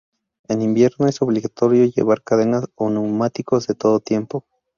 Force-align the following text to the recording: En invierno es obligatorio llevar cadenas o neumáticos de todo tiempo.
En 0.47 0.63
invierno 0.63 1.07
es 1.07 1.21
obligatorio 1.21 1.85
llevar 1.85 2.23
cadenas 2.23 2.65
o 2.73 2.89
neumáticos 2.89 3.67
de 3.67 3.75
todo 3.75 3.99
tiempo. 3.99 4.43